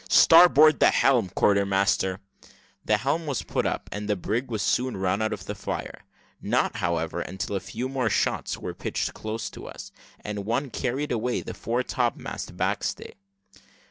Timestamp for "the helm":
0.79-1.29, 2.83-3.27